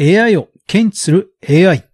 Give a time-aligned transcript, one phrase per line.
[0.00, 1.84] AI を検知する AI。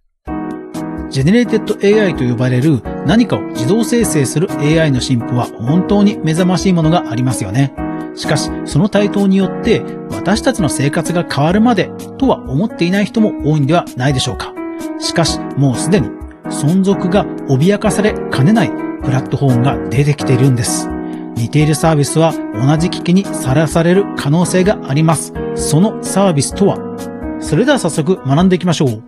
[1.09, 7.73] Generated AI と呼ばれる何かを自動生成する AI の進歩は本当に目覚ましいものがありますよね。
[8.13, 9.81] しかし、その台頭によって
[10.11, 11.89] 私たちの生活が変わるまで
[12.19, 14.53] とは思っていない人も多いんではないでしょうか。
[14.99, 16.09] しかし、もうすでに
[16.45, 18.69] 存続が脅かされかねない
[19.03, 20.87] プラットフォームが出てきているんです。
[21.35, 25.33] 似ているサービスは同じ危機にさらされる可能性があります。
[25.55, 26.94] そのサービスとは
[27.45, 29.03] それでは早速学んでいきましょう。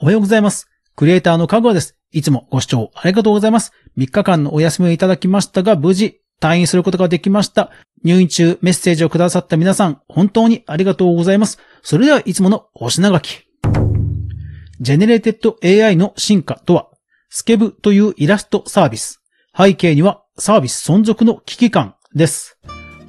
[0.00, 0.68] おはようございます。
[0.96, 1.96] クリエイターのかぐわです。
[2.12, 3.72] いつもご視聴ありがとうございます。
[3.96, 7.70] 3日間のお休みをいただきましたが、無事退院することができました。
[8.04, 11.58] 入院中メッセージをくださった皆さん、本当にありがとうございます。
[11.80, 13.46] それではいつものお品書き。
[14.80, 16.90] generated AI の進化とは、
[17.30, 19.22] スケブというイラストサービス。
[19.56, 22.58] 背景にはサービス存続の危機感です。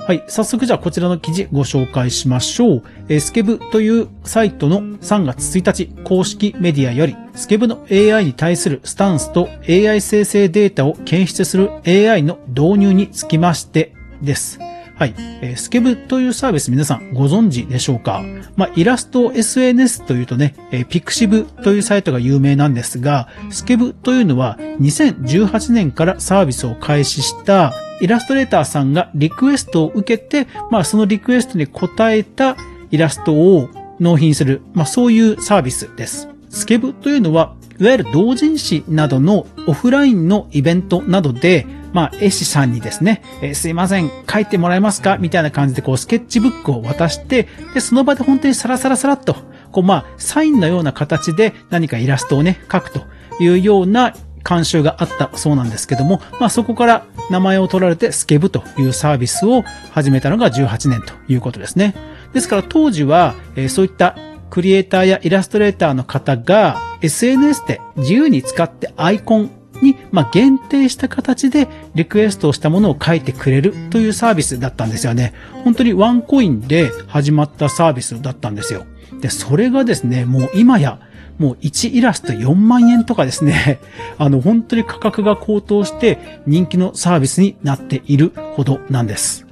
[0.08, 0.23] はい。
[0.28, 2.84] 早速じゃあこちらの記事ご紹介しましょう。
[3.08, 14.60] えー、スケブというサイトの3月1日公式メディアより、スケブの AI に対するスタンスと AI 生成データを検出する AI の導入につきましてです。
[14.96, 15.16] はい。
[15.18, 18.24] えー、スケブというサービス皆さんご存知でしょうか？
[18.55, 32.57] まあ、イラスト SNS というとね、えー、ピクシブというサイトが有名なんですが、スケブというのは2018年からサービスを開始したイラストレーターさんがリクエストを受けて、まあ、そのリクエストに応えた
[32.90, 36.27] イラストを納品する、まあ、そういうサービスです。
[36.49, 45.18] スケブというのは、いわゆる同人誌などのオフラインのイベントなどで、まあ、絵師さんにですね、えー、すいません、書いてもらえますか？
[45.18, 49.35] みたいな感じで、こう、スケッチブックを渡して、で、その場で本当にサラサラサラっと、
[49.72, 53.02] こう、まあ、サインのような形で何かイラストをね、書くと
[53.40, 54.13] いうような
[54.48, 61.96] 監修があったそうなんですけども、まあ、そこから名前を取られてスケブというサービスを始めたのが18年ということですね。
[62.34, 64.16] ですから当時は、えー、そういった
[64.50, 75.33] クリエイターやイラストレーターの方が SNS で自由に使ってアイコンに、まあ、限定した形でリクエストをしたものを書いてくれるというサービスだったんですよね。
[75.63, 78.85] 本当にワンコインで始まったサービスだったんですよ。
[79.22, 81.00] で、それがですね、もう今や、
[81.38, 83.79] もう1イラスト4万円とかですね、
[84.17, 89.45] あの、本当に価格が高騰して人気のサービスになっているほどなんです。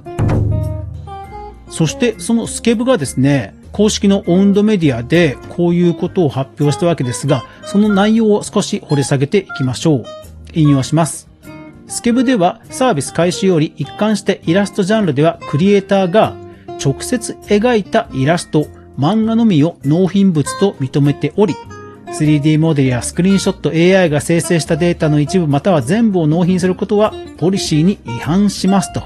[1.68, 10.19] そしてそのスケブがですね、公式のオウンドメディアでこういうことを発表したわけですが、その内容を少し掘り下げていきましょう。
[10.54, 11.28] 引用します。
[11.86, 16.36] スケブではサービス開始より一貫してイラストジャンルではクリエイターが
[16.82, 18.66] 直接描いたイラスト、
[18.96, 21.54] 漫画のみを納品物と認めており、
[22.10, 29.02] 3D モデルやスクリーンショット AI が生成したデータの一部または全部を納品することはポリシーに違反しますと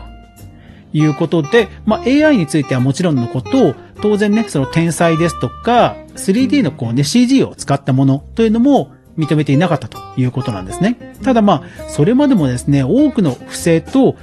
[0.92, 11.14] いうことで、まあ、AI についてはもちろんのことを、当然ね、その天才ですとか、3D のこうね、CG を使ったものというのも認めていなかったということなんですね。
[11.22, 14.16] ただまあ、それまでもですね、多くの不正と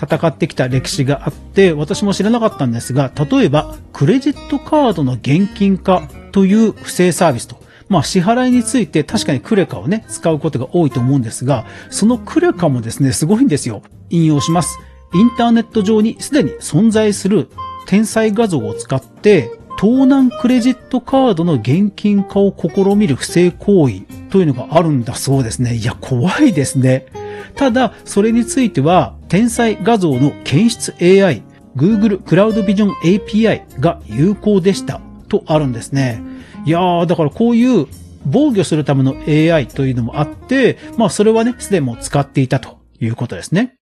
[0.00, 13.82] 戦ってきた歴史があって、私も知らなかったんですが、例えば、クレジットカードの現金化という不正サービスと、まあ支払いについて確かにクレカをね、使うことが多いと思うんですが、そのクレカもですね、すごいんですよ。
[14.10, 14.78] 引用します。
[15.14, 17.48] インターネット上にすでに存在する
[17.86, 25.76] 天才画像を使って、盗難クレジットカードの現金化を試みる不正行為というのがあるんだそうですね。
[25.76, 27.06] いや、怖いですね。
[27.54, 31.44] ただ、それについては、天才画像の検出 AI、
[31.76, 36.20] Google クラウドビジョン API が有効でしたとあるんですね。
[36.64, 37.86] いやー、だからこういう
[38.26, 43.77] 防御するための AI というのもあって、まあそれはね、すでにも使っていたということですね。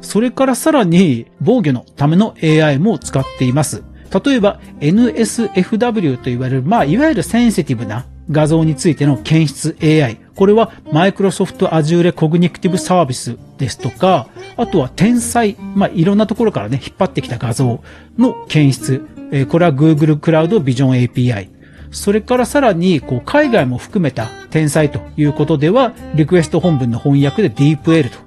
[0.00, 3.82] それからさらに防御のための AI も使っています。
[4.24, 10.18] 例えば NSFW と言われる、まあ、いわゆるセンシティブな画像についての検出 AI。
[10.34, 17.82] これはマイクロソフト Azure Cognitive Service ですとか、あとは天才、まあ、いろんなところからね、引っ張ってきた画像
[18.18, 19.06] の検出。
[19.32, 21.48] えこれは Google Cloud Vision API。
[21.92, 28.18] それからさらに、こう、海外も含めた天才ということでは、リクエスト本文の翻訳で DeepL と。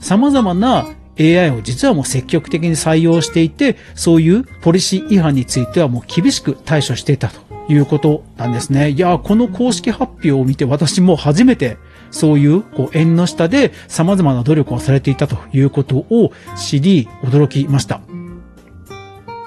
[0.00, 0.86] 様々な
[1.20, 8.90] AI を実はもう積極的に採用していて、そういうポリシー違反についてはもう厳しく対処していたということなんですね。
[8.90, 11.76] いやこの公式発表を見て私も初めて
[12.10, 18.00] そういうこう縁の下で様々な努力をされていたということを知り驚きました。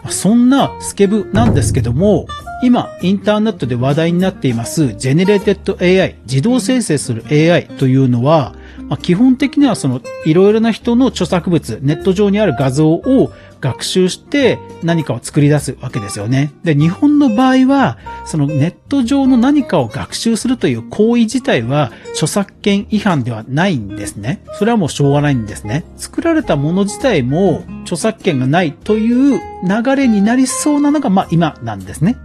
[0.09, 2.27] そんなスケブなんですけども、
[2.61, 8.53] 今、インターネットで話題になっています、 generated AI、自動生成する AI というのは、
[8.93, 16.53] まあ、基本的にはそのいろいろな人の著作物、ネット上にある画像を学習して何かを作り出すわけですよね。
[16.63, 24.43] で、日本の場合は、そのネット上の何かを学習するという行為自体は著作権違反ではないんですね。
[24.59, 25.85] それはもうしょうがないんですね。
[25.97, 32.15] 作られたもの自体も著作権がないという流れになりそうなのが、まあ今なんですね。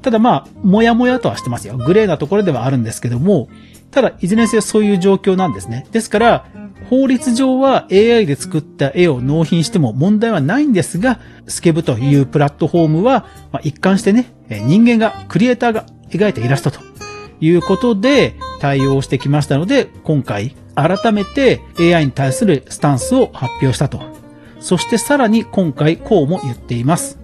[0.00, 1.76] ただまあ、もやもやとはしてますよ。
[1.76, 3.50] グレーなところではあるんですけども、
[3.90, 5.86] ただ、いずれにせよそういう状況なんですね。
[5.92, 6.46] ですから、
[6.90, 16.80] 法律上は AI で作った絵を納品しても問題はないんですが、スケブというプラットフォームは、まあ、一貫してね、人間が、クリエイターが描いたイラストと
[17.40, 24.00] いうことで対応してきましたので、今回改めて AI に対するスタンスを発表したと。
[24.60, 27.18] そしてさらに今回こうも言っています。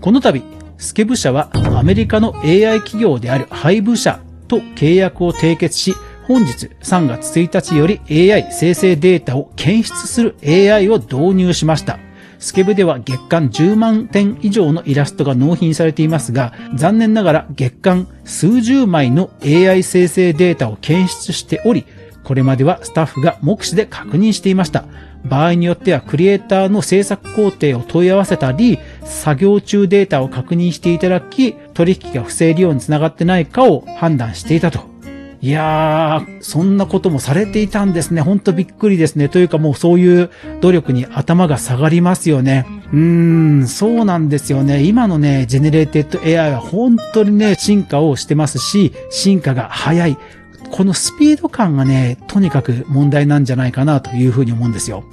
[0.00, 0.42] この度、
[0.76, 4.20] スケブ社はアメリカの AI 企業であるハイブ社
[4.54, 5.94] と契約を締結し、
[6.26, 8.00] 本日3月1日より
[8.32, 11.98] AI 生成データを検出する AI を導入しました。
[12.38, 21.84] スケブでは月間10万点以上のイラストが納品されていますが、残念ながら月間数十枚の AI 生成データを検出しており、
[22.22, 24.84] これまではスタッフが目視で確認していました。
[25.24, 34.94] 場合によってはクリエイターの制作工程を問い合わせたり、作業中データを確認していただき、取引が不正利用につながってないかを判断していたと
[35.44, 38.22] いやー、そんなこともされていたんですね。
[38.22, 39.28] ほんとびっくりですね。
[39.28, 40.30] というかもうそういう
[40.62, 42.64] 努力に頭が下がりますよね。
[42.94, 42.98] うー
[43.64, 44.82] ん、そうなんですよね。
[44.84, 50.16] 今のね、 generated AI は本当にね、進化をしてますし、進化が早い。
[50.70, 55.04] このスピード感がね、とにかく問題なんじゃないかなというふうに思うんですよ。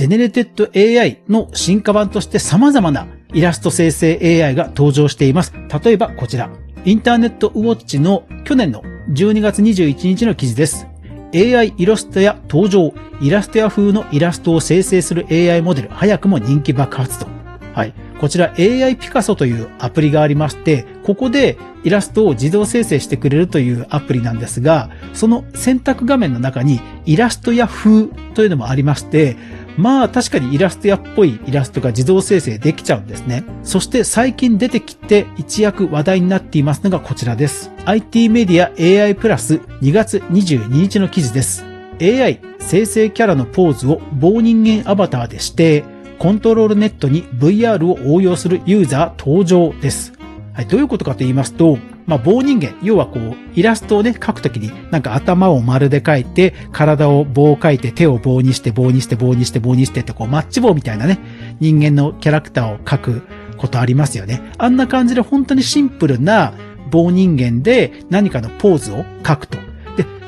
[0.00, 5.52] generated AI の進化版として様々なイラスト生成 AI が登場しています。
[5.84, 6.48] 例えばこちら。
[6.86, 10.86] インターネットウォッチの去年の12月21日の記事です。
[11.34, 17.26] AI イラストや登場、イラストや風のイラストを生成する AI モデル、早くも人気爆発と。
[17.74, 17.92] はい。
[18.20, 29.36] こちら AI ピカソというアプリがありまして、ここでイラストを自動生成してくれるというアプリなんですが、その選択画面の中にイラストや風というのもありまして、
[29.80, 33.44] まあ確かにイラスト屋っぽいイラストが自動生成できちゃうんですね。
[33.62, 37.70] そして最近出てきて一躍話題になっていますのがこちらです。
[37.86, 38.62] IT メディ
[39.00, 41.64] ア AI プラス2月22日の記事です。
[42.00, 45.84] AI 生成キャラのポーズを棒人間アバターで指定、
[46.18, 50.12] コントロールネットに VR を応用するユーザー登場です。
[50.52, 51.78] はい、どういうことかと言いますと、
[52.10, 61.20] まあ、棒人間、要はこう、イラストをね、描くときに、なんか頭を丸で描いて、体を棒を描いて、手を棒にして、棒にして、棒にして、棒にしてって、こう、マッチ棒みたいなね、
[61.60, 63.22] 人間のキャラクターを描く
[63.56, 64.42] ことありますよね。
[64.58, 66.52] あんな感じで本当にシンプルな
[66.90, 69.69] 棒人間で何かのポーズを描くと。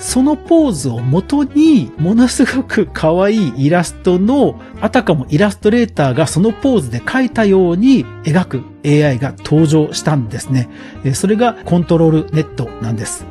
[0.02, 10.68] そのポーズを元に、ものすごく可愛いイラストの、あたかもイラストレーターがそのポーズで描いたように描く AI が登場したんですね。
[11.14, 13.24] それがコントロールネットなんです。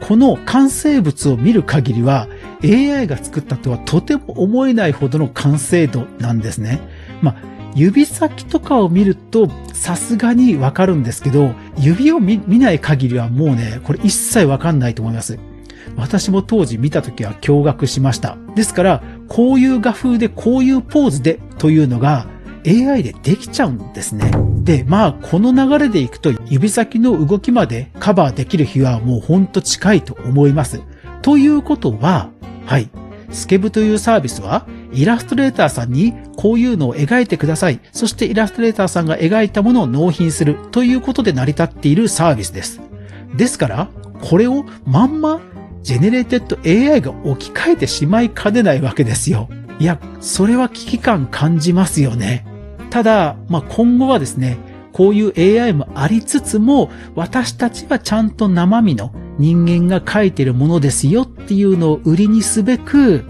[0.00, 2.28] この完成物を見る限りは
[2.62, 6.80] AI が作ったとはとても思えないほどの完成度なんですね。
[7.20, 15.38] まあ指先とかを見るとさすがにわかるんですけど、指を見ない限りはもうね、これ一切わかんないと思います。
[15.96, 18.36] 私も当時見た時は驚愕しました。
[18.54, 22.26] ですから、こういう画風でこういうポーズでというのが
[22.66, 24.30] AI でできちゃうんですね。
[24.62, 30.80] で、まあ、この流れでいくと指先の動きまでカバーできる日はもうほんと近いと思います。
[31.22, 32.30] ということは、
[32.66, 32.88] はい。
[33.30, 37.80] スケブというサービスはイラストレーターさんにこういうのを描いてください。
[37.92, 42.80] そしてイラストレーターさんが描いたものを納品するということで成り立っているサービスです。
[43.36, 43.88] ですから、
[44.20, 45.40] これをまんま
[45.82, 49.48] ジェネレーテッド AI が置き換えてしまいかねないわけですよ。
[49.78, 52.46] いや、それは危機感感じますよね。
[52.90, 54.56] ただ、まあ、今後はですね、
[54.92, 63.24] こういう AI もありつつも、私たちはちゃんと生身の人間が描いてるものですよっていうのを売りにすべく、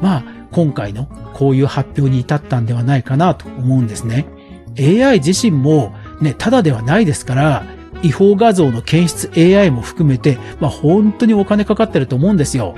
[0.00, 4.26] まあ、今回のこういう発表に至ったんではないかなと思うんですね。
[4.78, 7.64] AI 自身もね、ただではないですから、
[8.02, 12.76] 違法画像の検出 AI も含めて、まあ本当にお金かかってると思うんですよ。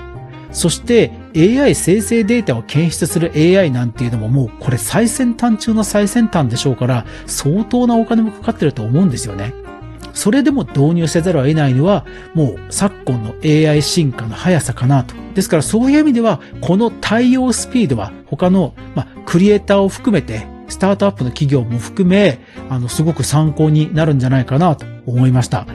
[0.53, 9.53] そして AI 生成データを検出する AI なんていうのももうこれ最先端中の最先端でしょうから相当なお金もかかってると思うんですよね。
[10.17, 15.15] それでも導入せざるを得ないのは、もう昨今の AI 進化の速さかなと。
[15.35, 25.67] ですからそういう意味では、この対応スピードは他の、まあ、クリエイターを含めてスタートアップの企業も含め、あの、すごく参考になるんじゃないかなと思いました。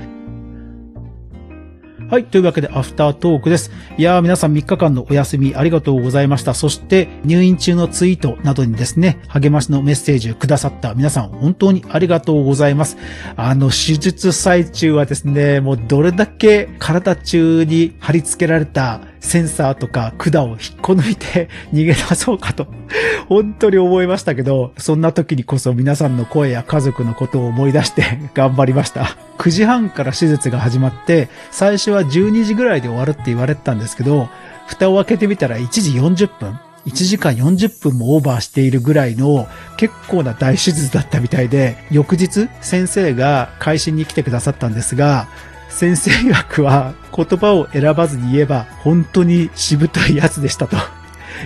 [2.12, 2.26] はい。
[2.26, 3.72] というわけで、アフタートークです。
[3.98, 6.54] いやー、皆さん3日間のお休みありがとうございました。
[6.54, 12.98] そして、入院中のツイートなどにですね、励ましのメッセージをくださった皆さん、本当にありがとうございます。
[13.38, 22.68] あの、手術最中はですね、もうどれだけ体中に貼り付けられたセンサーとか管を引っこ抜いて 逃げ出そうかと、
[23.30, 29.16] 本当に思いましたけど、そんな時にこそ皆さんの声や家族のことを思い出して 頑張りました。
[29.38, 34.28] 9時半から手術が始まって、最初は12時ぐらいで終わるって言われてたんですけど、
[34.68, 39.48] 蓋を開けてみたら1時40分1時間40分もオーバーしているぐらいの
[39.78, 45.28] 結構な大手術だったみたいで、翌日先生が会心に来てくださったんですが、
[45.72, 50.76] 先生曰は言葉を選ばずに言えば本当にしぶといやつでしたと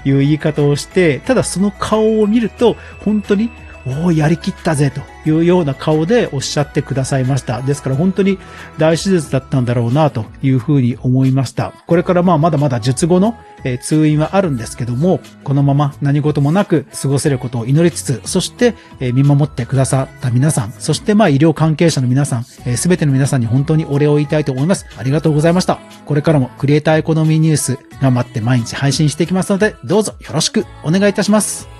[0.04, 3.50] いう言い方をして、ただその顔を見ると本当に
[3.86, 7.62] おお、やりきったぜというような顔でおっしゃってくださいました。
[7.62, 8.40] ですから本当に
[8.78, 11.74] 大手術だったんだろうなというふうに思いました。
[11.86, 13.38] これからまあまだまだ術後の
[13.82, 24.86] 通院はあるんですけども、このまま何事もなく過ごせることを祈りつつ、そして、見守ってくださった皆さん、そしてまあ医療関係者の皆さん、す、べ、ての皆さんに本当にお礼を言いたいと思います。
[24.98, 25.80] ありがとうございました。
[26.06, 31.75] これからもクリエイターエコノミーニュース頑張って毎日配信していきますので、どうぞよろしくお願いいたします。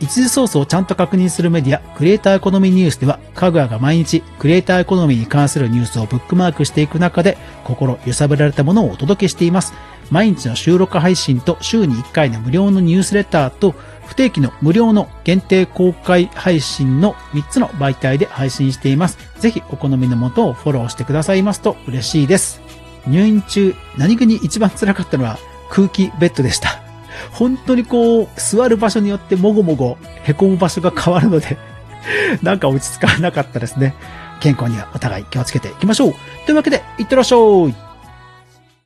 [0.00, 9.74] 一時ソースをちゃんと確認するメディア、クリエイターエコノミーニュースでは、かぐわが毎日、クリエイターエコノミーに関するニュースをブックマークしていく中で、心揺さぶられたものをお届けしています。
[10.10, 13.74] 毎日の収録配信と週に1回の無料のニュースレターと
[14.06, 19.18] 不定期の無料の限定公開配信の3つの媒体で配信しています。
[19.38, 22.60] ぜひお好みのもとをフォローしてくださいますと嬉しいです。
[23.06, 25.38] 入院中、何気に一番辛かったのは
[25.70, 26.89] 空気ベッドでした。
[27.32, 31.58] 本当にこう、座る場所によってもごもご凹む場所が変わるので
[32.42, 33.94] なんか落ち着かなかったですね。
[34.40, 36.14] 健康にはお互い気をつけていきましょう。
[36.46, 37.89] というわけで、いってらっしゃい